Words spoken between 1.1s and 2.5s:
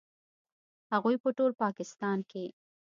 په ټول پاکستان کې